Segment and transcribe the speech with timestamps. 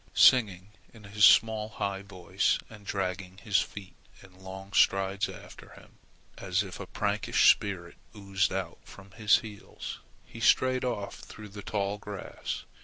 [0.15, 3.93] Singing in his small high voice and dragging his feet
[4.23, 5.99] in long strides after him,
[6.39, 11.61] as if a prankish spirit oozed out from his heels, he strayed off through the
[11.61, 12.63] tall grass.